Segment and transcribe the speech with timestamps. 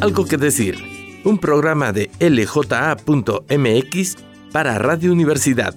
[0.00, 0.76] Algo que decir,
[1.24, 4.16] un programa de lja.mx
[4.52, 5.74] para Radio Universidad,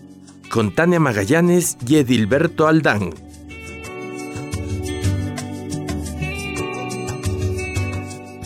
[0.52, 3.16] con Tania Magallanes y Edilberto Aldán.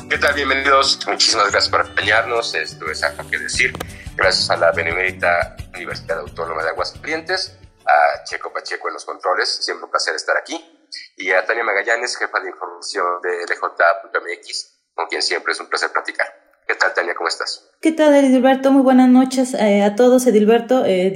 [0.10, 0.34] ¿Qué tal?
[0.34, 1.06] Bienvenidos.
[1.08, 2.56] Muchísimas gracias por acompañarnos.
[2.56, 3.74] Esto es algo que decir.
[4.16, 9.50] Gracias a la Benemérita Universidad Autónoma de Aguascalientes, a Checo Pacheco en los controles.
[9.50, 10.58] Siempre un placer estar aquí.
[11.18, 15.92] Y a Tania Magallanes, jefa de información de LJ.mx, con quien siempre es un placer
[15.92, 16.28] platicar.
[16.68, 17.14] ¿Qué tal, Tania?
[17.14, 17.70] ¿Cómo estás?
[17.80, 18.72] ¿Qué tal, Edilberto?
[18.72, 20.26] Muy buenas noches eh, a todos.
[20.26, 21.12] Edilberto, eh,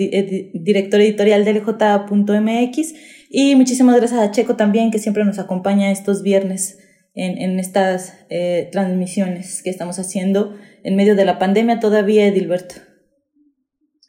[0.54, 2.94] director editorial de LJ.mx.
[3.30, 6.78] Y muchísimas gracias a Checo también, que siempre nos acompaña estos viernes
[7.16, 12.76] en, en estas eh, transmisiones que estamos haciendo en medio de la pandemia todavía, Edilberto.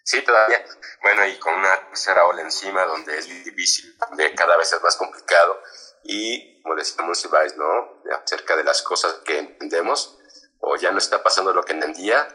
[0.05, 0.59] Sí, todavía.
[1.03, 4.97] Bueno, y con una tercera ola encima donde es difícil, donde cada vez es más
[4.97, 5.59] complicado.
[6.05, 8.03] Y, como decíamos Ibáis, ¿no?
[8.23, 10.19] Acerca de las cosas que entendemos,
[10.61, 12.29] o ya no está pasando lo que entendía,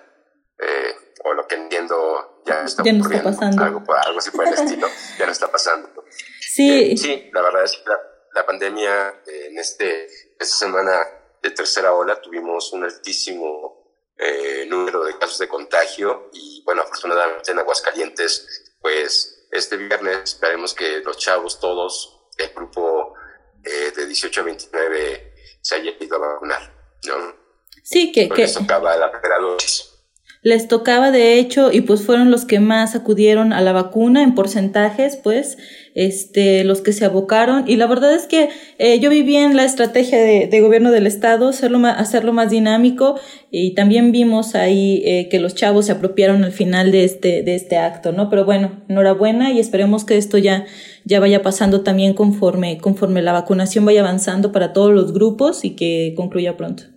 [0.59, 3.63] eh, o lo que entiendo ya no está ya no está pasando.
[3.63, 4.87] Algo, algo así por el estilo,
[5.19, 5.89] ya no está pasando.
[6.39, 6.91] Sí.
[6.91, 7.99] Eh, sí, la verdad es que la,
[8.33, 11.07] la pandemia eh, en este, esta semana
[11.41, 13.85] de tercera ola tuvimos un altísimo
[14.17, 20.73] eh, número de casos de contagio y bueno, afortunadamente en Aguascalientes, pues este viernes esperemos
[20.73, 23.04] que los chavos todos del grupo
[23.65, 26.73] eh, de 18 a 29 se hayan ido a vacunar,
[27.07, 27.35] ¿no?
[27.83, 28.27] Sí, que...
[28.27, 28.51] Porque que...
[28.51, 29.94] tocaba la primera dosis.
[30.45, 34.35] Les tocaba de hecho y pues fueron los que más acudieron a la vacuna en
[34.35, 35.57] porcentajes, pues,
[35.95, 37.63] este, los que se abocaron.
[37.67, 41.07] Y la verdad es que eh, yo vi bien la estrategia de, de, gobierno del
[41.07, 45.93] Estado, hacerlo más, hacerlo más dinámico y también vimos ahí eh, que los chavos se
[45.93, 48.29] apropiaron al final de este, de este acto, ¿no?
[48.29, 50.67] Pero bueno, enhorabuena y esperemos que esto ya,
[51.05, 55.71] ya vaya pasando también conforme, conforme la vacunación vaya avanzando para todos los grupos y
[55.71, 56.94] que concluya pronto.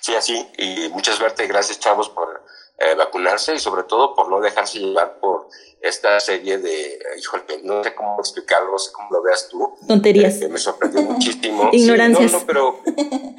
[0.00, 0.50] Sí, así.
[0.58, 1.46] Y mucha suerte.
[1.46, 2.42] Gracias, chavos, por
[2.78, 5.48] eh, vacunarse y sobre todo por no dejarse llevar por
[5.82, 9.76] esta serie de, híjole, no sé cómo explicarlo, no sé cómo lo veas tú.
[9.86, 10.40] Tonterías.
[10.40, 11.68] Eh, me sorprendió muchísimo.
[11.72, 12.30] Ignorancias.
[12.30, 12.80] Sí, no, no, pero,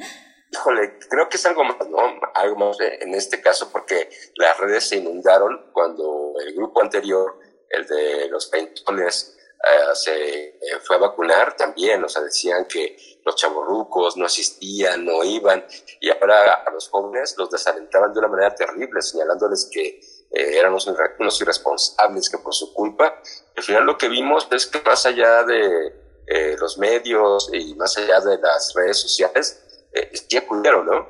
[0.52, 1.98] híjole, creo que es algo más, ¿no?
[2.34, 7.36] Algo más en este caso porque las redes se inundaron cuando el grupo anterior,
[7.70, 12.96] el de los peintones, Uh, se uh, fue a vacunar también, o sea, decían que
[13.24, 15.64] los chavorrucos no asistían, no iban,
[16.00, 20.00] y ahora a los jóvenes los desalentaban de una manera terrible, señalándoles que
[20.32, 23.20] eh, eran unos, irresponsables, que por su culpa,
[23.56, 25.86] al final lo que vimos es que más allá de
[26.26, 29.62] eh, los medios y más allá de las redes sociales,
[29.92, 31.06] eh, acudieron, ¿no?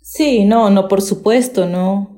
[0.00, 2.11] Sí, no, no, por supuesto, no.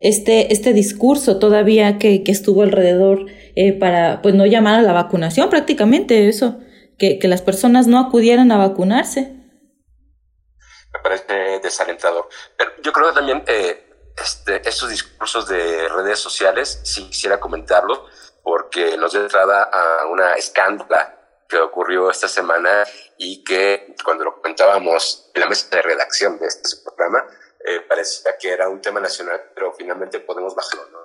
[0.00, 4.94] Este, este discurso todavía que, que estuvo alrededor eh, para pues no llamar a la
[4.94, 6.58] vacunación prácticamente eso,
[6.98, 9.36] que, que las personas no acudieran a vacunarse.
[10.92, 12.28] Me parece desalentador.
[12.56, 13.90] Pero yo creo que también eh,
[14.22, 18.06] este, estos discursos de redes sociales, si quisiera comentarlo,
[18.42, 21.16] porque nos dio entrada a una escándala
[21.48, 22.84] que ocurrió esta semana
[23.18, 27.24] y que cuando lo comentábamos en la mesa de redacción de este programa,
[27.64, 30.98] eh, parecía que era un tema nacional, pero finalmente podemos bajarlo, ¿no?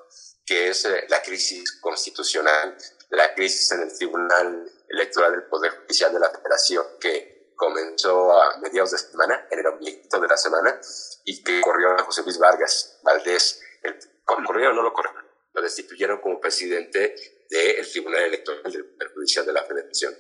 [0.46, 2.78] que es eh, la crisis constitucional,
[3.10, 8.58] la crisis en el Tribunal Electoral del Poder Judicial de la Federación, que comenzó a
[8.60, 10.80] mediados de semana, en el ombliguito de la semana,
[11.24, 13.62] y que corrió a José Luis Vargas Valdés.
[13.82, 15.12] El, ¿Corrió o no lo corrió?
[15.54, 17.16] Lo destituyeron como presidente
[17.50, 20.14] del Tribunal Electoral del Poder Judicial de la Federación.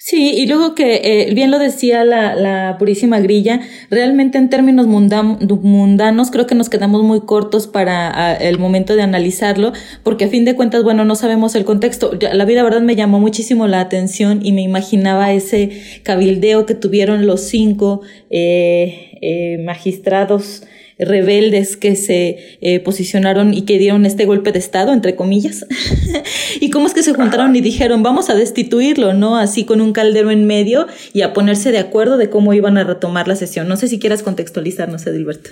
[0.00, 3.60] Sí, y luego que eh, bien lo decía la, la purísima grilla,
[3.90, 9.02] realmente en términos mundan, mundanos creo que nos quedamos muy cortos para el momento de
[9.02, 9.72] analizarlo,
[10.04, 12.12] porque a fin de cuentas, bueno, no sabemos el contexto.
[12.32, 17.26] La vida, verdad, me llamó muchísimo la atención y me imaginaba ese cabildeo que tuvieron
[17.26, 20.62] los cinco eh, eh, magistrados
[20.98, 25.64] rebeldes que se eh, posicionaron y que dieron este golpe de Estado, entre comillas.
[26.60, 29.36] y cómo es que se juntaron y dijeron, vamos a destituirlo, ¿no?
[29.36, 32.84] Así con un caldero en medio y a ponerse de acuerdo de cómo iban a
[32.84, 33.68] retomar la sesión.
[33.68, 35.50] No sé si quieras contextualizarnos, Edilberto.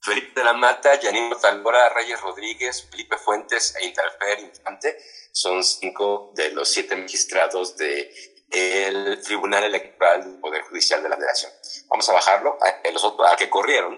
[0.00, 4.96] Felipe de la Mata, Yanino Talbora, Reyes Rodríguez, Felipe Fuentes e Interfer Infante
[5.32, 8.12] son cinco de los siete magistrados de
[8.50, 11.50] el Tribunal Electoral del Poder Judicial de la Federación.
[11.88, 13.96] Vamos a bajarlo a, los otros, a que corrieron,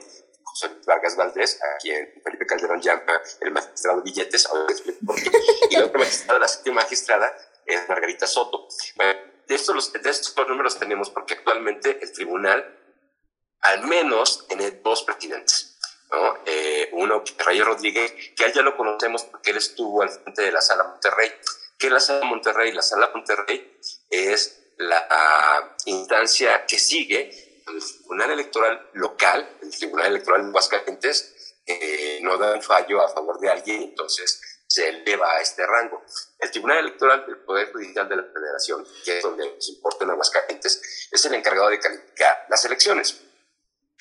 [0.55, 4.49] José Vargas Valdés, a quien Felipe Calderón llama el magistrado Billetes,
[5.69, 7.37] y la otra magistrada, la séptima magistrada,
[7.67, 8.69] es Margarita Soto.
[8.95, 12.79] Bueno, de estos, los, de estos los números tenemos porque actualmente el tribunal
[13.63, 15.77] al menos tiene dos presidentes.
[16.13, 16.39] ¿no?
[16.47, 20.61] Eh, uno, Reyes Rodríguez, que ya lo conocemos porque él estuvo al frente de la
[20.61, 21.33] Sala Monterrey.
[21.79, 22.73] que la Sala Monterrey?
[22.73, 30.07] La Sala Monterrey es la uh, instancia que sigue el Tribunal Electoral local, el Tribunal
[30.07, 35.31] Electoral de Aguascalientes, eh, no da un fallo a favor de alguien, entonces se eleva
[35.33, 36.03] a este rango.
[36.39, 40.11] El Tribunal Electoral del Poder Judicial de la Federación, que es donde se importa en
[40.11, 43.21] Aguascalientes, es el encargado de calificar las elecciones.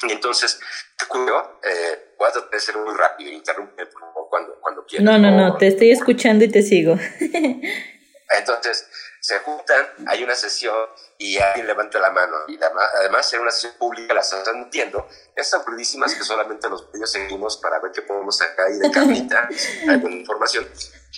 [0.01, 0.59] Y entonces,
[0.97, 3.89] te cuido, eh, voy a tratar de ser muy rápido, interrumpir
[4.29, 5.05] cuando, cuando quieras.
[5.05, 6.97] No, no, no, te estoy escuchando y te sigo.
[8.37, 8.89] entonces,
[9.21, 10.75] se juntan, hay una sesión
[11.23, 12.35] y alguien levanta la mano.
[12.49, 15.07] Y además, es una sesión pública, las están transmitiendo.
[15.35, 19.47] Esas aburridísimas que solamente los medios seguimos para ver qué podemos sacar ahí de carnita,
[19.89, 20.67] alguna información.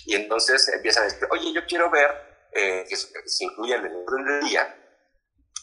[0.04, 2.08] Y entonces empiezan a decir, oye, yo quiero ver
[2.52, 4.82] eh, que se incluya en el orden del día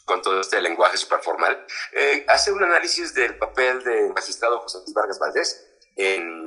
[0.05, 4.79] con todo este lenguaje súper formal, eh, hace un análisis del papel del magistrado José
[4.79, 5.65] Luis Vargas Valdés
[5.95, 6.42] en,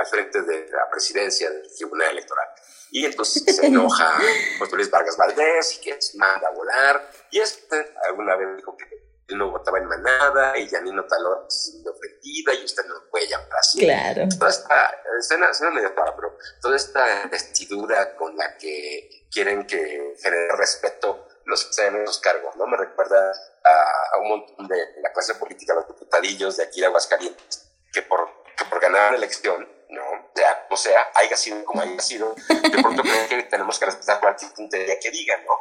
[0.00, 2.48] al frente de la presidencia del Tribunal Electoral.
[2.90, 4.18] Y entonces se enoja
[4.58, 7.10] José Luis Vargas Valdés y que manda a volar.
[7.30, 8.84] Y este alguna vez dijo que
[9.28, 13.58] él no votaba en manada y Janino Talón se ofendida y usted no puede llamar
[13.58, 13.80] así.
[13.80, 14.22] Claro.
[14.38, 20.14] Toda esta escena, escena medio para, pero toda esta vestidura con la que quieren que
[20.20, 22.66] genere respeto los que están en esos cargos, ¿no?
[22.66, 23.32] Me recuerda
[23.64, 28.28] a, un montón de la clase política, los diputadillos de aquí de Aguascalientes, que por,
[28.56, 30.02] que por ganar la elección ¿no?
[30.34, 34.20] Sea, o sea, haya sido como haya sido, de pronto creen que tenemos que respetar
[34.20, 35.52] cualquier tontería que digan, ¿no?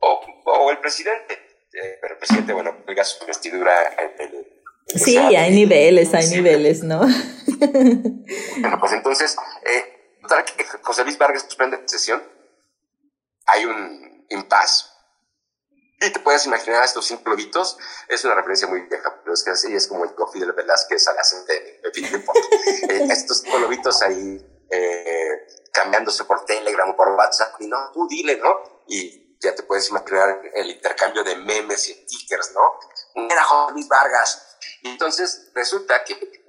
[0.00, 1.34] O, o el presidente,
[1.72, 3.82] eh, pero el presidente, bueno, oiga su vestidura.
[4.18, 4.46] El,
[4.94, 7.00] sí, hay niveles, hay niveles, ¿no?
[7.00, 10.18] bueno, pues entonces, eh,
[10.82, 12.22] José Luis Vargas suspende sesión,
[13.46, 14.86] hay un impasse
[16.00, 17.76] y te puedes imaginar estos cinco globitos,
[18.08, 21.06] es una referencia muy vieja, pero es que así es como el coffee de Velázquez
[21.08, 21.74] a la centenio.
[21.84, 22.06] En fin,
[22.88, 28.06] eh, estos cinco globitos ahí eh, cambiándose por Telegram o por WhatsApp, y no, tú
[28.08, 28.82] dile, ¿no?
[28.86, 33.26] Y ya te puedes imaginar el intercambio de memes y stickers, ¿no?
[33.28, 34.58] Era Juan Luis Vargas.
[34.82, 36.44] Y entonces resulta que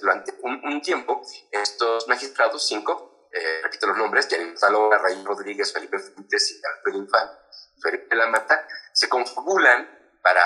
[0.00, 5.98] durante un, tiempo estos magistrados, cinco, eh, repito los nombres, Janine Salora, Raúl Rodríguez, Felipe
[5.98, 7.34] Fuentes y Alfredo Infante,
[7.82, 9.88] Felipe Lamata, se confabulan
[10.22, 10.42] para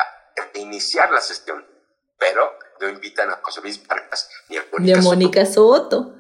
[0.55, 1.65] iniciar la sesión,
[2.19, 6.17] pero no invitan a José Luis Vargas ni a Mónica, Soto.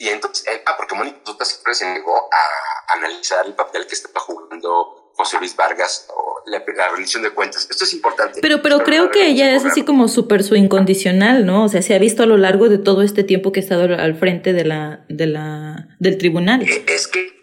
[0.00, 3.94] Y entonces, eh, ah, porque Mónica Soto siempre se negó a analizar el papel que
[3.94, 7.66] estaba jugando José Luis Vargas o la, rendición de cuentas.
[7.68, 8.40] Esto es importante.
[8.40, 11.64] Pero, pero, creo que ella es así como súper su incondicional, ¿no?
[11.64, 13.94] O sea, se ha visto a lo largo de todo este tiempo que ha estado
[13.96, 16.62] al frente de la, de la, del tribunal.
[16.62, 17.37] Eh, es que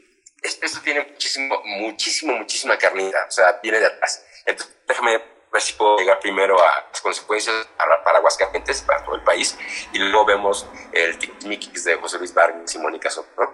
[0.45, 4.25] esto tiene muchísimo, muchísimo, muchísima carnita, o sea, viene de atrás.
[4.45, 5.17] Entonces, déjame
[5.51, 9.57] ver si puedo llegar primero a las consecuencias para, para Aguascalientes, para todo el país,
[9.93, 13.53] y luego vemos el mix de José Luis Vargas y Mónica Soto, ¿no?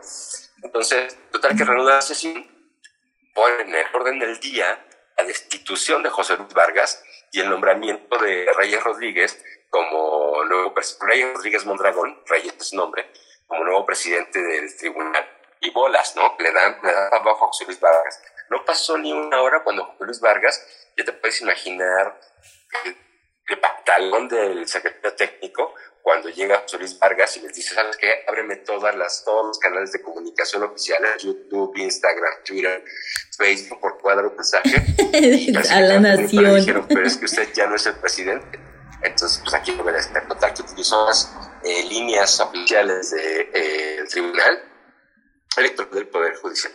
[0.64, 2.46] Entonces, total que reanuda la sesión,
[3.34, 4.86] pone en el orden del día
[5.18, 11.06] la destitución de José Luis Vargas y el nombramiento de Reyes Rodríguez como nuevo presidente,
[11.06, 13.10] Reyes Rodríguez Mondragón, Reyes es su nombre,
[13.48, 16.36] como nuevo presidente del tribunal y bolas, ¿no?
[16.40, 18.20] Le dan, le dan abajo a José Luis Vargas.
[18.50, 20.66] No pasó ni una hora cuando José Luis Vargas,
[20.98, 22.20] ya te puedes imaginar
[22.86, 22.98] el,
[23.60, 28.24] pantalón del secretario técnico cuando llega José Luis Vargas y les dice, ¿sabes qué?
[28.28, 32.84] Ábreme todas las, todos los canales de comunicación oficiales, YouTube, Instagram, Twitter,
[33.38, 34.70] Facebook, por cuadro mensaje.
[35.70, 36.56] a la nación.
[36.56, 38.60] Dijeron, pero es que usted ya no es el presidente.
[39.04, 40.10] Entonces, pues aquí lo verás.
[40.16, 41.32] El contacto utilizó las
[41.64, 44.71] eh, líneas oficiales del de, eh, tribunal
[45.58, 46.74] electoral del Poder Judicial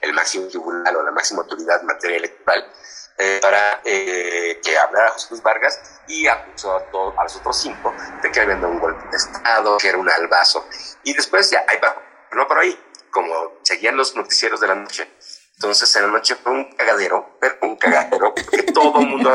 [0.00, 2.72] el máximo tribunal o la máxima autoridad en materia electoral,
[3.18, 7.60] eh, para eh, que hablara José Luis Vargas y acusó a, todos, a los otros
[7.60, 10.66] cinco de que habían dado un golpe de Estado, que era un albazo.
[11.04, 11.96] Y después ya, ahí va,
[12.32, 12.78] no por ahí,
[13.10, 15.10] como seguían los noticieros de la noche.
[15.54, 19.30] Entonces en la noche fue un cagadero, pero un cagadero, porque todo mundo,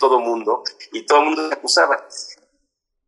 [0.00, 2.06] todo mundo, y todo el mundo se acusaba.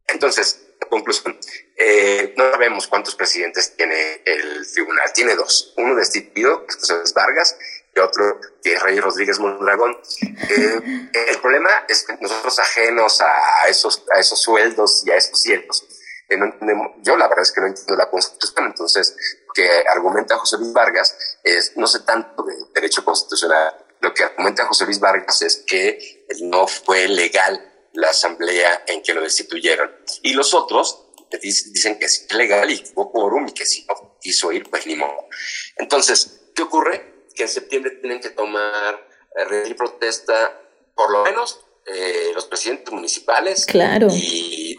[0.08, 1.38] Entonces, conclusión,
[1.80, 5.12] eh, no sabemos cuántos presidentes tiene el tribunal.
[5.14, 5.74] Tiene dos.
[5.76, 7.56] Uno destituido, que es Vargas,
[7.94, 9.96] y otro que es Rey Rodríguez Mondragón.
[10.20, 15.40] Eh, el problema es que nosotros ajenos a esos, a esos sueldos y a esos
[15.40, 15.86] cielos,
[16.28, 19.16] eh, no entendemos, yo la verdad es que no entiendo la constitución, entonces,
[19.54, 24.66] que argumenta José Luis Vargas es, no sé tanto de derecho constitucional, lo que argumenta
[24.66, 29.90] José Luis Vargas es que no fue legal la asamblea en que lo destituyeron.
[30.22, 34.50] Y los otros dicen que es legal y hubo quórum y que si no quiso
[34.52, 35.28] ir, pues ni modo.
[35.76, 37.26] Entonces, ¿qué ocurre?
[37.34, 39.06] Que en septiembre tienen que tomar
[39.36, 40.60] eh, protesta,
[40.94, 44.08] por lo menos eh, los presidentes municipales claro.
[44.10, 44.76] y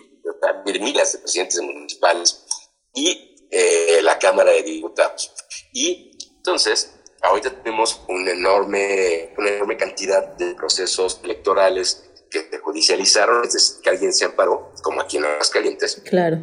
[0.79, 2.45] miles de presidentes municipales
[2.93, 5.33] y eh, la Cámara de Diputados.
[5.73, 13.53] Y entonces, ahorita tenemos una enorme, una enorme cantidad de procesos electorales que judicializaron, es
[13.53, 16.01] decir, que alguien se amparó, como aquí en Aguascalientes.
[16.05, 16.37] Claro.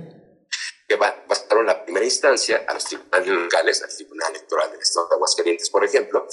[0.88, 5.14] Que pasaron la primera instancia a los tribunales locales, al Tribunal Electoral del Estado de
[5.16, 6.26] Aguascalientes, por ejemplo,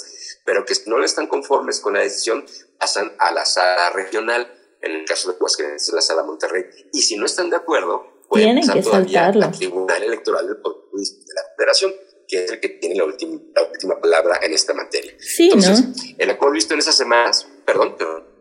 [0.44, 2.44] pero que no le están conformes con la decisión,
[2.78, 6.64] pasan a la sala regional, en el caso de Aguascalientes, la sala Monterrey.
[6.92, 9.44] Y si no están de acuerdo, pueden Tienen que saltarlo.
[9.44, 11.94] al Tribunal Electoral del Poder Judicial de la Federación
[12.26, 15.14] que es el que tiene la última, la última palabra en esta materia.
[15.18, 15.94] Sí, Entonces, ¿no?
[16.18, 18.33] el acuerdo visto en esas semanas, perdón, perdón,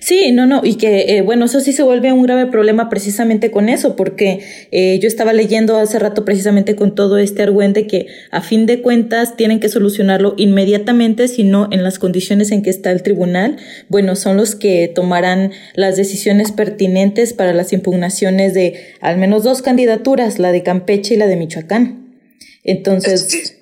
[0.00, 3.50] Sí, no, no, y que, eh, bueno, eso sí se vuelve un grave problema precisamente
[3.50, 4.40] con eso, porque
[4.70, 8.80] eh, yo estaba leyendo hace rato precisamente con todo este argüente que a fin de
[8.80, 13.58] cuentas tienen que solucionarlo inmediatamente, sino en las condiciones en que está el tribunal,
[13.90, 19.60] bueno, son los que tomarán las decisiones pertinentes para las impugnaciones de al menos dos
[19.60, 22.16] candidaturas, la de Campeche y la de Michoacán.
[22.64, 23.58] Entonces...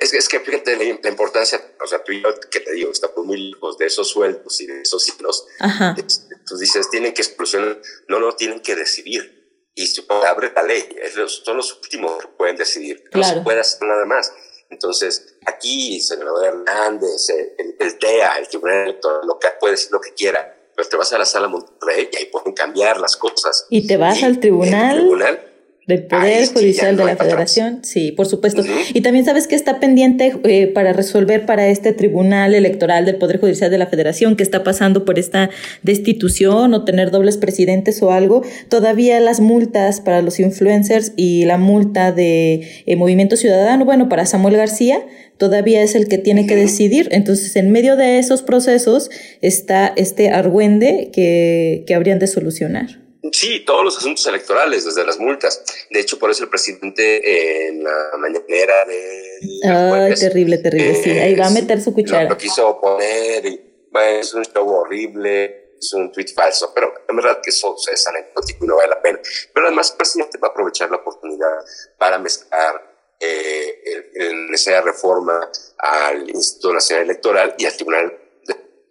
[0.00, 2.92] es, es, que fíjate la, la, importancia, o sea, tú y yo que te digo,
[2.92, 5.12] estamos muy lejos de esos sueldos y de esos.
[5.58, 5.94] Ajá.
[5.98, 9.40] Entonces dices, tienen que explosionar, no, no, tienen que decidir.
[9.74, 10.86] Y se abre la ley,
[11.26, 13.34] son los últimos que pueden decidir, claro.
[13.34, 14.32] no se puede hacer nada más.
[14.68, 20.14] Entonces, aquí, senador Hernández, el, el TEA, el Tribunal Electoral Local, puede decir lo que
[20.14, 23.66] quiera, pero te vas a la sala Monterrey y ahí pueden cambiar las cosas.
[23.70, 24.92] Y te vas y al tribunal.
[24.92, 25.51] El tribunal
[25.86, 28.62] del Poder Judicial de la Federación, sí, por supuesto.
[28.62, 28.90] Uh -huh.
[28.94, 33.40] Y también sabes que está pendiente eh, para resolver para este Tribunal Electoral del Poder
[33.40, 35.50] Judicial de la Federación que está pasando por esta
[35.82, 41.58] destitución o tener dobles presidentes o algo, todavía las multas para los influencers y la
[41.58, 45.04] multa de eh, Movimiento Ciudadano, bueno, para Samuel García,
[45.36, 47.08] todavía es el que tiene que decidir.
[47.10, 49.10] Entonces, en medio de esos procesos
[49.40, 53.01] está este argüende que, que habrían de solucionar.
[53.30, 55.62] Sí, todos los asuntos electorales, desde las multas.
[55.90, 59.38] De hecho, por eso el presidente en la mañanera de...
[59.64, 60.90] Ay, jueves, terrible, terrible.
[60.90, 62.24] Eh, sí, ahí va a meter su cuchara.
[62.24, 66.94] Lo, lo quiso poner y bueno, es un show horrible, es un tweet falso, pero
[67.08, 69.20] en verdad que eso es anecdótico y no vale la pena.
[69.52, 71.58] Pero además el presidente va a aprovechar la oportunidad
[71.98, 75.48] para mezclar eh, en esa reforma
[75.78, 78.21] al Instituto Nacional Electoral y al Tribunal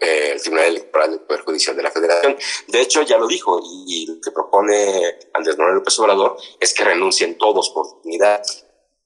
[0.02, 2.36] eh, el Tribunal Electoral del Poder Judicial de la Federación.
[2.68, 6.84] De hecho, ya lo dijo, y, lo que propone Andrés Manuel López Obrador es que
[6.84, 8.42] renuncien todos por dignidad.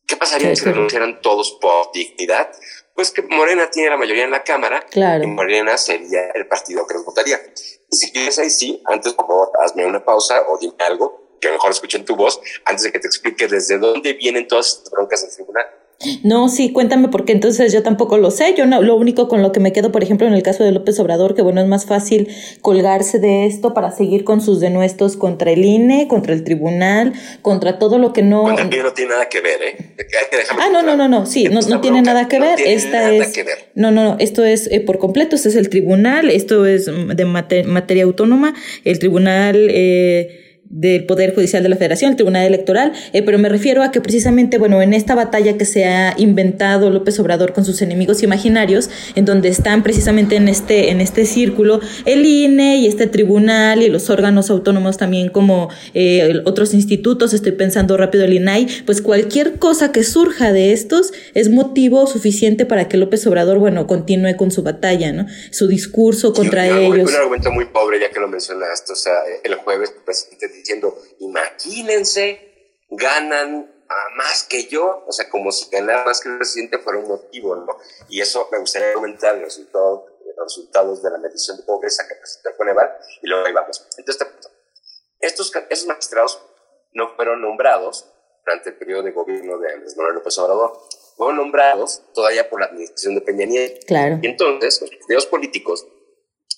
[0.07, 2.49] ¿Qué pasaría sí, si renunciaran todos por dignidad?
[2.93, 5.23] Pues que Morena tiene la mayoría en la Cámara claro.
[5.25, 7.41] y Morena sería el partido que los votaría.
[7.91, 11.51] Y si quieres ahí sí, antes por favor, hazme una pausa o dime algo que
[11.51, 15.21] mejor escuchen tu voz antes de que te explique desde dónde vienen todas estas broncas
[15.23, 15.65] del tribunal.
[16.23, 18.53] No, sí, cuéntame porque entonces yo tampoco lo sé.
[18.57, 20.71] Yo no, lo único con lo que me quedo, por ejemplo, en el caso de
[20.71, 22.27] López Obrador, que bueno, es más fácil
[22.61, 27.79] colgarse de esto para seguir con sus denuestos contra el INE, contra el tribunal, contra
[27.79, 28.51] todo lo que no.
[28.51, 29.75] El INE no tiene nada que ver, ¿eh?
[29.97, 32.51] Que ah, no, no, no, no, sí, no, no tiene nada que ver.
[32.51, 33.33] No tiene Esta nada es.
[33.33, 33.71] que ver.
[33.75, 35.35] No, no, no, esto es eh, por completo.
[35.35, 38.53] Este es el tribunal, esto es de mater materia autónoma.
[38.83, 39.67] El tribunal.
[39.71, 43.91] Eh, del Poder Judicial de la Federación, el Tribunal Electoral, eh, pero me refiero a
[43.91, 48.23] que precisamente, bueno, en esta batalla que se ha inventado López Obrador con sus enemigos
[48.23, 53.83] imaginarios, en donde están precisamente en este, en este círculo el INE y este tribunal
[53.83, 59.01] y los órganos autónomos también como eh, otros institutos, estoy pensando rápido el INAI, pues
[59.01, 64.35] cualquier cosa que surja de estos es motivo suficiente para que López Obrador, bueno, continúe
[64.35, 65.25] con su batalla, ¿no?
[65.51, 67.09] Su discurso contra ellos.
[67.09, 72.77] Un argumento muy pobre, ya que lo mencionaste, o sea, el jueves presidente diciendo, imagínense,
[72.89, 76.99] ganan a más que yo, o sea, como si ganar más que el presidente fuera
[76.99, 77.77] un motivo, ¿no?
[78.09, 82.15] Y eso me gustaría comentar los resultados, los resultados de la medición de pobreza que
[82.15, 83.85] presentó el Coneval, y luego ahí vamos.
[83.97, 84.27] Entonces,
[85.19, 86.41] estos, estos magistrados
[86.93, 88.11] no fueron nombrados
[88.45, 90.79] durante el periodo de gobierno de Andrés Manuel López Obrador,
[91.17, 93.85] fueron nombrados todavía por la administración de Peña Nieto.
[93.87, 94.19] Claro.
[94.21, 95.87] Y entonces, los partidos políticos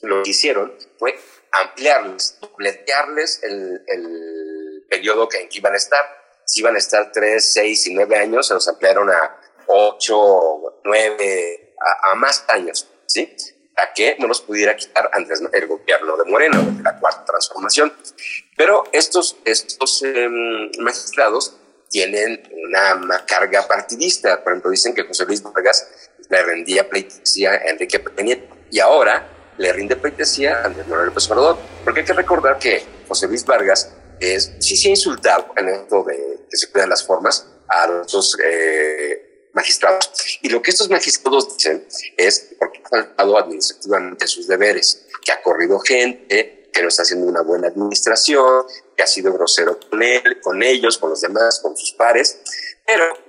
[0.01, 1.15] lo que hicieron fue
[1.61, 6.03] ampliarles, dobletearles el, el periodo en que iban a estar.
[6.45, 11.75] Si iban a estar 3, 6 y 9 años, se los ampliaron a 8, 9,
[11.79, 13.35] a, a más años, ¿sí?
[13.75, 17.93] Para que no los pudiera quitar antes el gobierno de Moreno, la cuarta transformación.
[18.55, 20.29] Pero estos, estos eh,
[20.79, 21.57] magistrados
[21.89, 24.43] tienen una carga partidista.
[24.43, 28.37] Por ejemplo, dicen que José Luis Vargas le rendía pleitesía a Enrique Peña.
[28.71, 31.27] Y ahora le rinde pleitesía a Andrés Manuel López.
[31.83, 36.03] Porque hay que recordar que José Luis Vargas es, sí se ha insultado en esto
[36.03, 40.11] de que se cuidan las formas a los eh, magistrados.
[40.41, 45.41] Y lo que estos magistrados dicen es porque ha faltado administrativamente sus deberes, que ha
[45.41, 50.39] corrido gente, que no está haciendo una buena administración, que ha sido grosero con él,
[50.41, 52.39] con ellos, con los demás, con sus pares.
[52.85, 53.27] Pero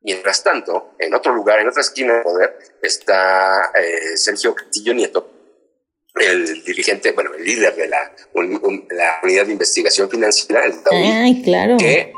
[0.00, 5.37] Mientras tanto, en otro lugar, en otra esquina del poder, está eh, Sergio Castillo Nieto,
[6.20, 8.12] el dirigente, bueno, el líder de la,
[8.90, 11.76] la unidad de investigación financiera, el Ay, claro.
[11.76, 12.12] que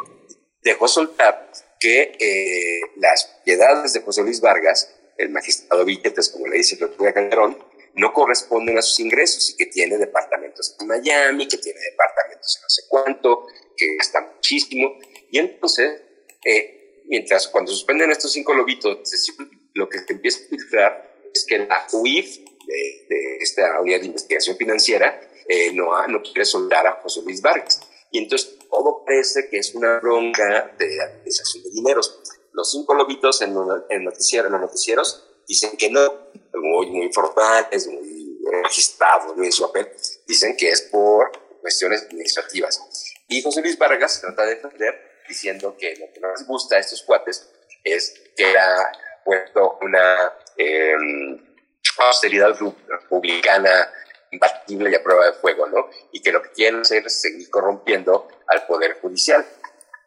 [0.62, 6.59] dejó soltar que eh, las propiedades de José Luis Vargas, el magistrado Villetes, como le
[6.59, 7.59] dice Claudia Calderón,
[7.95, 12.62] no corresponden a sus ingresos y que tiene departamentos en Miami, que tiene departamentos en
[12.62, 14.95] no sé cuánto, que está muchísimo.
[15.30, 16.00] Y entonces,
[16.45, 18.99] eh, mientras cuando suspenden estos cinco lobitos,
[19.75, 24.57] lo que se empieza a filtrar es que la UIF de, esta unidad de investigación
[24.57, 27.81] financiera eh, no, no quiere soldar a José Luis Vargas.
[28.11, 32.21] Y entonces todo parece que es una bronca de administración de dineros.
[32.52, 33.55] Los cinco lobitos en,
[33.88, 39.52] en, noticiero, en los noticieros dicen que no, muy, muy formales, muy registrados, muy en
[39.52, 39.88] su papel,
[40.26, 42.81] dicen que es por cuestiones administrativas.
[43.29, 44.95] Y José Luis Vargas trata de defender
[45.29, 47.49] diciendo que lo que les gusta a estos cuates
[47.85, 48.90] es que era
[49.25, 50.93] puesto una eh,
[51.99, 52.56] austeridad
[52.88, 53.92] republicana
[54.32, 55.88] imbatible y a prueba de fuego, ¿no?
[56.12, 59.44] Y que lo que quieren hacer es seguir corrompiendo al Poder Judicial.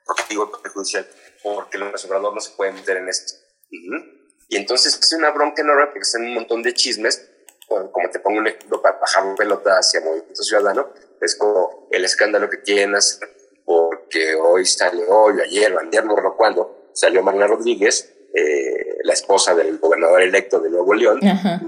[0.06, 1.08] ¿Por qué digo Poder Judicial?
[1.42, 3.34] Porque los Obrador no se pueden meter en esto.
[3.70, 7.30] Y entonces es una bronca enorme porque son un montón de chismes.
[7.68, 12.50] Como te pongo un ejemplo para bajar pelota hacia Movimiento Ciudadano, es como el escándalo
[12.50, 13.30] que quieren hacer
[13.66, 18.73] porque hoy salió, hoy, ayer, o ayer, no recuerdo cuándo, salió Magna Rodríguez, eh,
[19.04, 21.20] la esposa del gobernador electo de Nuevo León,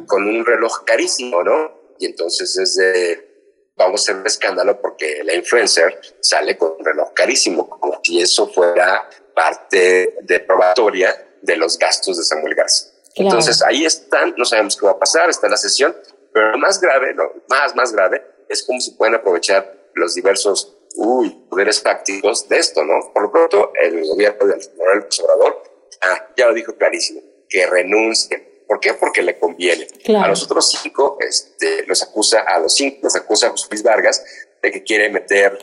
[0.08, 1.72] con un reloj carísimo, ¿no?
[2.00, 6.86] Y entonces es de, vamos a hacer un escándalo porque la influencer sale con un
[6.86, 12.88] reloj carísimo, como si eso fuera parte de probatoria de los gastos de Samuel Garza.
[13.15, 15.96] Entonces ahí están, no sabemos qué va a pasar, está la sesión,
[16.34, 20.75] pero lo más grave, lo más, más grave, es cómo se pueden aprovechar los diversos
[20.96, 23.12] uy, poderes tácticos de esto, ¿no?
[23.13, 25.63] Por lo pronto, el gobierno del general Obrador,
[26.06, 28.94] ah, ya lo dijo clarísimo, que renuncie ¿Por qué?
[28.94, 29.88] Porque le conviene.
[30.18, 34.24] A los otros cinco, este, los acusa, a los cinco los acusa José Luis Vargas
[34.62, 35.58] de que quiere meter,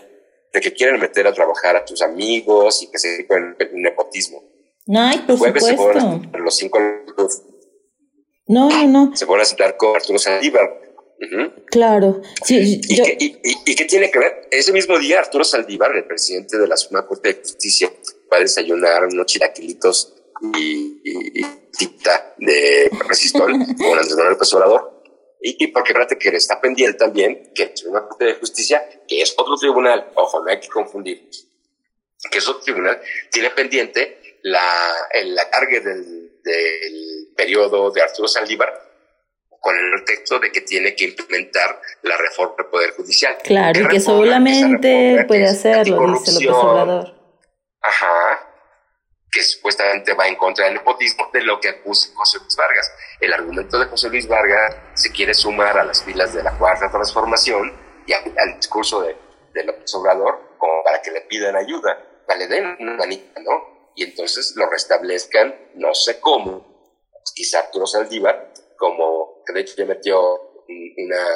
[0.53, 4.43] de que quieren meter a trabajar a tus amigos y que se con un nepotismo.
[4.87, 6.21] No, por supuesto.
[6.33, 6.79] Se los cinco.
[8.47, 9.17] No, no, no.
[9.17, 10.81] Se vuelven a sentar con Arturo Saldívar.
[11.67, 12.21] Claro.
[12.45, 14.49] Sí, ¿Y, qué, y, qué tiene que ver?
[14.51, 17.89] Ese mismo día, Arturo Saldívar, el presidente de la Suprema Corte de Justicia,
[18.31, 20.22] va a desayunar unos chilaquilitos
[20.55, 21.47] y, y,
[22.39, 25.03] de Resistol con Andrés Manuel López Obrador.
[25.41, 29.35] Y, porque fíjate que está pendiente también que es una Corte de Justicia, que es
[29.37, 31.29] otro tribunal, ojo, no hay que confundir,
[32.31, 33.01] que es otro tribunal,
[33.31, 34.63] tiene pendiente la,
[35.13, 38.73] el, la carga del, del periodo de Arturo Saldívar
[39.63, 43.39] con el texto de que tiene que implementar la reforma del Poder Judicial.
[43.43, 47.15] Claro, y que solamente puede hacerlo, dice López Obrador.
[47.81, 48.42] Ajá,
[49.33, 52.93] que supuestamente va en contra del nepotismo de lo que acusa José Luis Vargas.
[53.19, 56.91] El argumento de José Luis Vargas se quiere sumar a las filas de la cuarta
[56.91, 57.73] transformación
[58.07, 59.17] y al, discurso de,
[59.55, 63.91] de, López Obrador como para que le pidan ayuda, para le den una manita, ¿no?
[63.97, 67.01] Y entonces lo restablezcan, no sé cómo,
[67.35, 71.27] quizá Arturo Saldívar, como que de hecho ya metió una,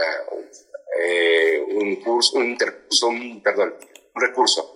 [1.01, 2.59] eh, un curso, un,
[3.09, 3.75] un, perdón,
[4.15, 4.76] un recurso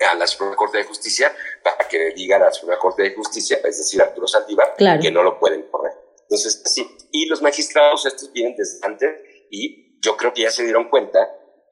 [0.00, 3.58] a la Suprema Corte de Justicia para que digan a la Suprema Corte de Justicia,
[3.64, 5.92] es decir, a Arturo Saldívar, que no lo pueden correr.
[6.22, 9.10] Entonces, sí, y los magistrados estos vienen desde antes
[9.50, 11.18] y yo creo que ya se dieron cuenta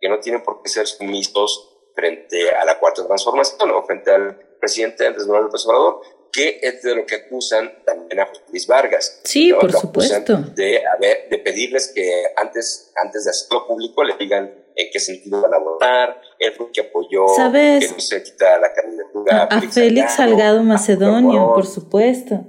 [0.01, 4.39] que no tienen por qué ser sumisos frente a la cuarta transformación o frente al
[4.61, 6.01] presidente Andrés Manuel López Obrador,
[6.33, 9.21] que es de lo que acusan también a Luis Vargas.
[9.25, 10.39] Sí, por supuesto.
[10.55, 10.83] De,
[11.31, 15.59] de pedirles que antes, antes de hacerlo público le digan en qué sentido van a
[15.59, 17.87] votar, él fue que apoyó ¿Sabes?
[17.87, 22.45] que no se quita la candidatura a, Félix Salgado Macedonio, por supuesto.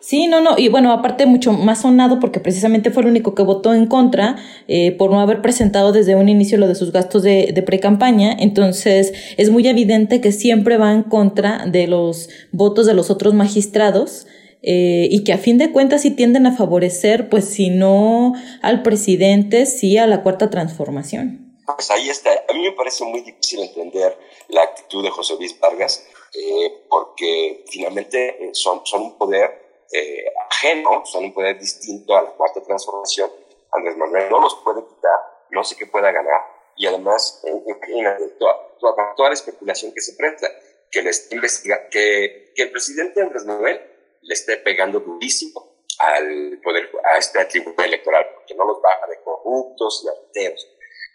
[0.00, 3.42] Sí, no, no, y bueno, aparte mucho más sonado porque precisamente fue el único que
[3.42, 7.22] votó en contra eh, por no haber presentado desde un inicio lo de sus gastos
[7.22, 12.86] de, de pre-campaña, entonces es muy evidente que siempre va en contra de los votos
[12.86, 14.26] de los otros magistrados.
[14.62, 18.82] Eh, y que a fin de cuentas sí tienden a favorecer, pues si no al
[18.82, 21.49] presidente, sí a la cuarta transformación.
[21.76, 22.30] Pues ahí está.
[22.48, 24.16] A mí me parece muy difícil entender
[24.48, 31.04] la actitud de José Luis Vargas, eh, porque finalmente eh, son, un poder eh, ajeno,
[31.04, 33.30] son un poder distinto a la cuarta transformación.
[33.72, 35.18] Andrés Manuel no los puede quitar,
[35.50, 36.40] no sé qué pueda ganar,
[36.76, 40.48] y además, imagínate, toda, la especulación que se presta,
[40.90, 43.80] que, le investiga, que, el presidente Andrés Manuel
[44.22, 49.22] le esté pegando durísimo al poder, a este tribunal electoral, porque no los baja de
[49.22, 50.66] corruptos y arteos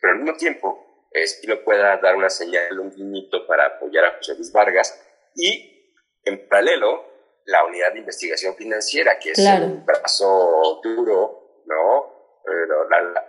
[0.05, 4.05] pero al mismo tiempo es que lo pueda dar una señal, un guiñito para apoyar
[4.05, 5.01] a José Luis Vargas
[5.33, 7.05] y en paralelo
[7.45, 12.13] la unidad de investigación financiera, que es un brazo duro, ¿no?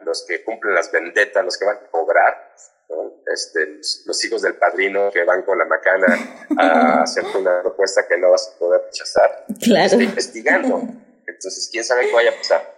[0.04, 2.52] los que cumplen las vendetas, los que van a cobrar,
[3.32, 6.06] este, los hijos del padrino que van con la macana
[6.58, 9.46] a hacerte una propuesta que no vas a poder rechazar.
[9.62, 9.86] Claro.
[9.86, 10.82] Está investigando.
[11.26, 12.75] Entonces, ¿quién sabe qué vaya a pasar?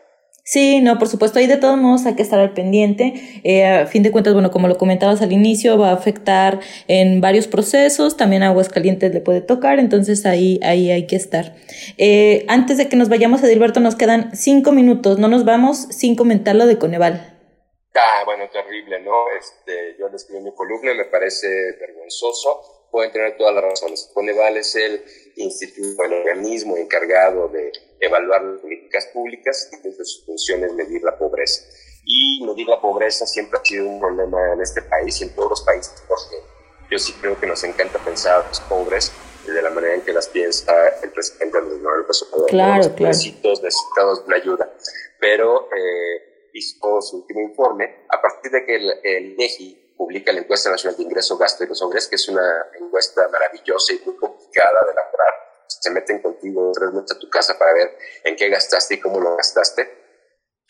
[0.51, 3.13] Sí, no, por supuesto, ahí de todos modos hay que estar al pendiente.
[3.45, 7.21] Eh, a fin de cuentas, bueno, como lo comentabas al inicio, va a afectar en
[7.21, 11.55] varios procesos, también aguas calientes le puede tocar, entonces ahí, ahí hay que estar.
[11.99, 16.17] Eh, antes de que nos vayamos, Edilberto, nos quedan cinco minutos, no nos vamos sin
[16.17, 17.39] comentar lo de Coneval.
[17.95, 19.25] Ah, bueno, terrible, ¿no?
[19.39, 21.47] Este, yo les escribí mi columna, me parece
[21.79, 22.78] vergonzoso.
[22.99, 24.11] Pueden tener todas las razones.
[24.13, 25.05] Coneval es el
[25.37, 31.05] instituto, el organismo encargado de evaluar las políticas públicas y de su función es medir
[31.05, 31.63] la pobreza.
[32.05, 35.49] Y medir la pobreza siempre ha sido un problema en este país y en todos
[35.49, 36.39] los países, porque
[36.91, 39.13] yo sí creo que nos encanta pensar a los pobres
[39.47, 42.51] de la manera en que las piensa el presidente Andrés Manuel López Obrador.
[42.51, 43.13] Claro, los claro.
[43.13, 43.71] necesitados de
[44.29, 44.75] la ayuda.
[45.21, 50.39] Pero eh, hizo su último informe, a partir de que el, el INEGI publica la
[50.39, 54.17] encuesta nacional de ingreso, gasto y los hombres, que es una encuesta maravillosa y muy
[54.17, 55.35] complicada de elaborar.
[55.67, 59.37] Se meten contigo tres a tu casa para ver en qué gastaste y cómo lo
[59.37, 59.91] gastaste,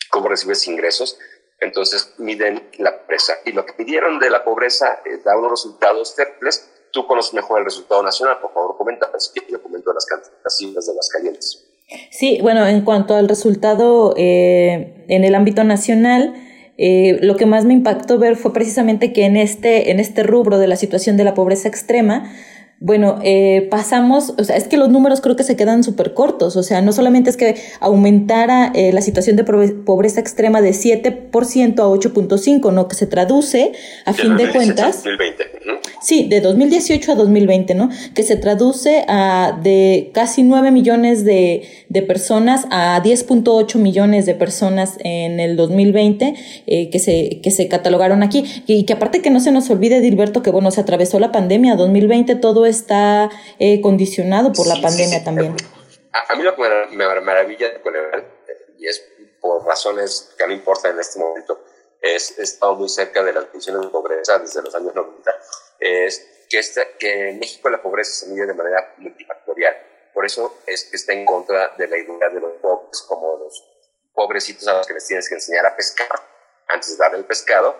[0.09, 1.17] cómo recibes ingresos.
[1.59, 3.33] Entonces miden la pobreza.
[3.45, 6.69] Y lo que midieron de la pobreza eh, da unos resultados terribles.
[6.91, 9.11] Tú conoces mejor el resultado nacional, por favor, comenta.
[9.33, 11.65] Que yo comento las cifras de las calientes.
[12.11, 16.33] Sí, bueno, en cuanto al resultado eh, en el ámbito nacional,
[16.81, 20.57] eh, lo que más me impactó ver fue precisamente que en este, en este rubro
[20.59, 22.31] de la situación de la pobreza extrema,
[22.81, 26.55] bueno, eh, pasamos, o sea, es que los números creo que se quedan súper cortos,
[26.55, 31.79] o sea, no solamente es que aumentara eh, la situación de pobreza extrema de 7%
[31.79, 32.87] a 8.5, ¿no?
[32.87, 33.73] Que se traduce,
[34.05, 35.03] a fin de cuentas...
[35.03, 35.59] 2020.
[36.01, 37.89] Sí, de 2018 a 2020, ¿no?
[38.13, 44.33] Que se traduce a de casi 9 millones de, de personas a 10.8 millones de
[44.33, 46.35] personas en el 2020
[46.67, 48.45] eh, que, se, que se catalogaron aquí.
[48.65, 51.75] Y que aparte que no se nos olvide, Dilberto, que bueno, se atravesó la pandemia,
[51.75, 53.29] 2020 todo está
[53.59, 55.25] eh, condicionado por la Sí, pandemia sí, sí.
[55.25, 55.55] también.
[56.11, 58.25] A, a mí lo que me, me maravilla de Coneval,
[58.77, 59.03] y es
[59.41, 61.63] por razones que no importan en este momento,
[62.01, 65.31] es he estado muy cerca de las condiciones de pobreza desde los años 90,
[65.79, 69.75] es que, esta, que en México la pobreza se mide de manera multifactorial.
[70.13, 73.63] Por eso es que está en contra de la idea de los pobres como los
[74.13, 76.07] pobrecitos a los que les tienes que enseñar a pescar
[76.67, 77.75] antes de darle el pescado,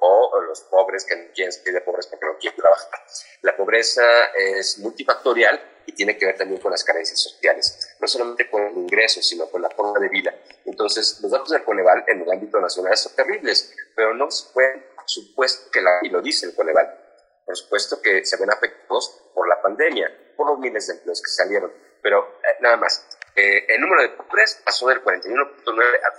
[0.00, 3.00] o los pobres que no quieren salir de pobres porque no quieren trabajar.
[3.42, 4.02] La pobreza
[4.36, 8.76] es multifactorial y tiene que ver también con las carencias sociales, no solamente con el
[8.76, 10.34] ingreso, sino con la forma de vida.
[10.64, 14.86] Entonces, los datos del Coneval en el ámbito nacional son terribles, pero no se pueden,
[15.06, 17.00] supuesto que la, y lo dice el Coneval,
[17.44, 21.30] por supuesto que se ven afectados por la pandemia, por los miles de empleos que
[21.30, 23.06] salieron, pero eh, nada más.
[23.36, 26.12] Eh, el número de pobres pasó del 41.9 al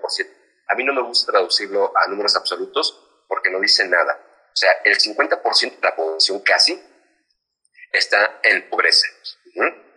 [0.00, 0.41] 43.9%.
[0.72, 4.18] A mí no me gusta traducirlo a números absolutos porque no dice nada.
[4.46, 6.82] O sea, el 50% de la población casi
[7.92, 9.06] está en pobreza.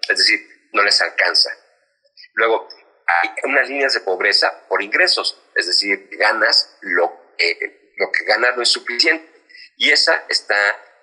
[0.10, 0.40] Es decir,
[0.74, 1.50] no les alcanza.
[2.34, 2.68] Luego,
[3.08, 8.58] hay unas líneas de pobreza por ingresos, es decir, ganas lo, eh, lo que ganas
[8.58, 9.46] no es suficiente.
[9.78, 10.58] Y esa está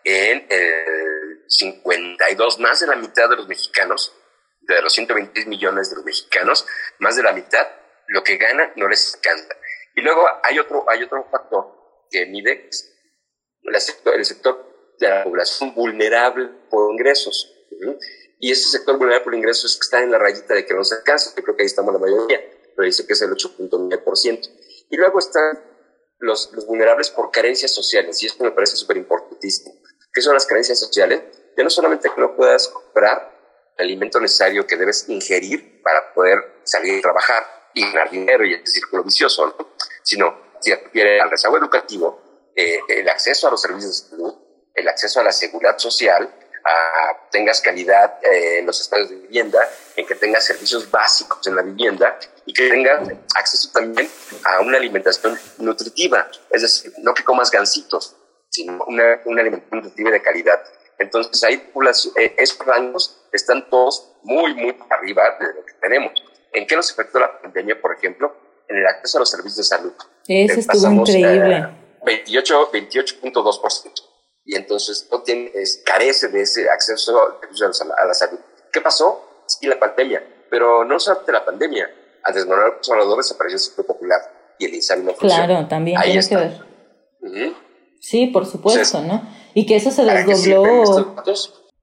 [0.04, 4.14] en el 52, más de la mitad de los mexicanos,
[4.60, 6.66] de los 126 millones de los mexicanos,
[6.98, 7.66] más de la mitad,
[8.08, 9.54] lo que ganan no les alcanza.
[9.94, 12.68] Y luego hay otro, hay otro factor que mide
[13.62, 17.52] el sector, el sector de la población vulnerable por ingresos.
[18.38, 21.32] Y ese sector vulnerable por ingresos está en la rayita de que no se alcanza.
[21.36, 22.40] Yo creo que ahí estamos la mayoría,
[22.76, 24.50] pero dice que es el 8.9%.
[24.90, 25.62] Y luego están
[26.18, 29.74] los, los, vulnerables por carencias sociales, y esto me parece súper importantísimo.
[30.12, 31.22] ¿Qué son las carencias sociales?
[31.56, 33.32] Ya no solamente que no puedas comprar
[33.76, 38.54] el alimento necesario que debes ingerir para poder salir a trabajar y ganar dinero y
[38.54, 39.68] este círculo vicioso, ¿no?
[40.02, 44.34] sino se refiere al rezago educativo, eh, el acceso a los servicios de salud,
[44.74, 46.32] el acceso a la seguridad social,
[46.64, 49.58] a tengas calidad eh, en los estados de vivienda,
[49.96, 54.08] en que tengas servicios básicos en la vivienda y que tengas acceso también
[54.44, 58.16] a una alimentación nutritiva, es decir, no que comas gansitos,
[58.50, 60.62] sino una, una alimentación nutritiva de calidad.
[60.98, 61.72] Entonces, ahí
[62.16, 66.12] eh, esos rangos están todos muy, muy arriba de lo que tenemos.
[66.52, 68.34] ¿En qué nos afectó la pandemia, por ejemplo?
[68.68, 69.92] En el acceso a los servicios de salud.
[70.26, 71.56] Eso estuvo increíble.
[71.56, 74.12] Eh, 28, 28.2%.
[74.44, 78.38] Y entonces no tiene, es, carece de ese acceso a la, salud.
[78.72, 79.44] ¿Qué pasó?
[79.46, 80.22] Sí, la pandemia.
[80.50, 81.90] Pero no solamente la pandemia.
[82.24, 84.20] Andrés Manuel Obrador desapareció el Sector Popular
[84.58, 85.46] y el INSABI no funciona.
[85.46, 86.36] Claro, también Ahí tiene está.
[86.36, 86.60] que ver.
[87.20, 87.56] Uh -huh.
[88.00, 89.28] Sí, por supuesto, Entonces, ¿no?
[89.54, 91.14] Y que eso se desdobló.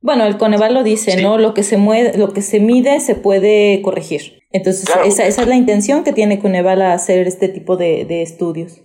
[0.01, 1.23] Bueno, el Coneval lo dice, sí.
[1.23, 1.38] ¿no?
[1.38, 4.38] Lo que se mueve, lo que se mide se puede corregir.
[4.51, 8.23] Entonces, esa, esa, es la intención que tiene Cuneval a hacer este tipo de, de
[8.23, 8.81] estudios.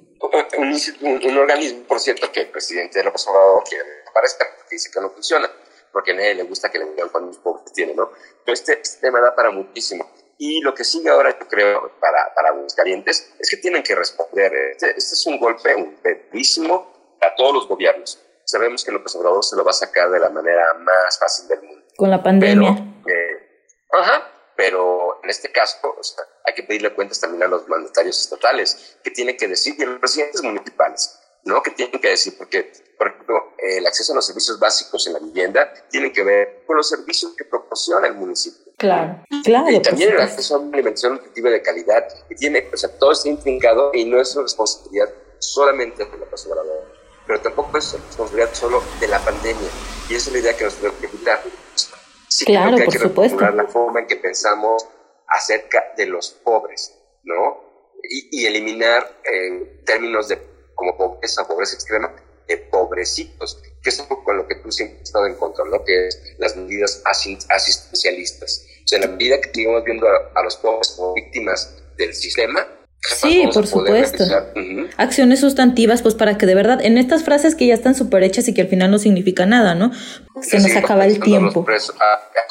[0.59, 5.01] Un, organismo, por cierto, que el presidente de López Obrador quiere aparezca, porque dice que
[5.01, 5.51] no funciona,
[5.93, 8.11] porque a nadie le gusta que le digan cuántos pobres tiene, ¿no?
[8.45, 10.11] Pero este, este, tema da para muchísimo.
[10.39, 14.53] Y lo que sigue ahora, yo creo, para, para calientes es que tienen que responder.
[14.73, 18.21] Este, este es un golpe un pedísimo a todos los gobiernos.
[18.45, 21.63] Sabemos que López Obrador se lo va a sacar de la manera más fácil del
[21.63, 21.87] mundo.
[21.97, 22.75] Con la pandemia.
[23.05, 25.97] Pero, eh, ajá, pero en este caso
[26.45, 29.87] hay que pedirle cuentas también a los mandatarios estatales, que tienen que decir, y a
[29.87, 31.63] los presidentes municipales, ¿no?
[31.63, 35.19] Que tienen que decir, porque, por ejemplo, el acceso a los servicios básicos en la
[35.19, 38.73] vivienda tiene que ver con los servicios que proporciona el municipio.
[38.77, 39.71] Claro, claro.
[39.71, 43.13] Y también el acceso a una alimentación nutritiva de calidad, que tiene, o sea, todo
[43.13, 46.63] está intrincado y no es una responsabilidad solamente de la persona
[47.27, 49.69] pero tampoco es responsabilidad solo de la pandemia.
[50.09, 51.43] Y esa es la idea que nos tenemos que quitar
[52.35, 53.51] Sí, claro, creo que hay que supuesto.
[53.51, 54.85] la forma en que pensamos
[55.29, 56.93] acerca de los pobres,
[57.23, 57.93] ¿no?
[58.03, 60.39] Y, y eliminar en términos de
[60.75, 62.13] como pobreza, pobreza extrema,
[62.49, 65.85] de pobrecitos, que es algo con lo que tú siempre has estado en contra, ¿no?
[65.85, 68.67] Que es las medidas asistencialistas.
[68.85, 72.67] O sea, en la medida que sigamos viendo a los pobres como víctimas del sistema,
[73.07, 74.25] Sí, por supuesto.
[74.97, 78.49] Acciones sustantivas, pues para que de verdad, en estas frases que ya están súper hechas
[78.49, 79.93] y que al final no significan nada, ¿no?
[80.41, 81.65] Se nos acaba el tiempo.
[81.69, 81.93] A los,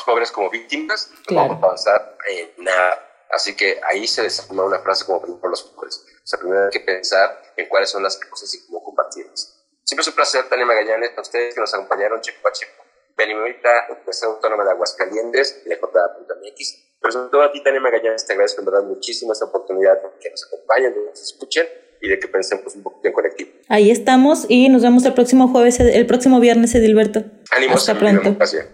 [0.06, 3.00] pobres como víctimas, no vamos a avanzar en nada.
[3.32, 6.06] Así que ahí se desarma una frase como por los pobres.
[6.24, 9.60] O sea, primero hay que pensar en cuáles son las cosas y cómo compartirlas.
[9.84, 12.84] Siempre es un placer, Tania Magallanes, a ustedes que nos acompañaron, Checo a Checo.
[13.18, 18.62] Benimita, Universidad Autónoma de Aguascalientes, LJ.mx pero sobre todo a ti, Tania Magallanes, te agradezco
[18.62, 21.68] en verdad muchísimo esta oportunidad de que nos acompañen, de que nos escuchen
[22.00, 23.52] y de que pensemos un poquito en colectivo.
[23.68, 27.26] Ahí estamos y nos vemos el próximo jueves, el próximo viernes, Edilberto.
[27.52, 28.36] Ánimo, Hasta pronto.
[28.38, 28.68] Gracias.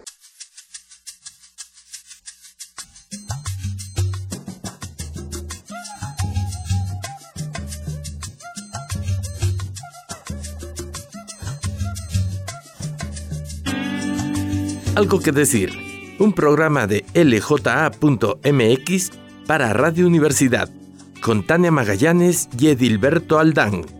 [14.94, 15.89] Algo que decir
[16.20, 17.90] un programa de lja.mx
[19.46, 20.68] para Radio Universidad,
[21.22, 23.99] con Tania Magallanes y Edilberto Aldán.